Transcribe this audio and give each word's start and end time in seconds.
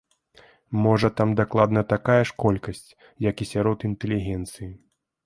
Можа, 0.85 1.11
там 1.19 1.29
дакладна 1.39 1.83
такая 1.93 2.23
ж 2.29 2.33
колькасць, 2.45 2.87
як 3.29 3.35
і 3.47 3.47
сярод 3.53 3.87
інтэлігенцыі. 3.91 4.71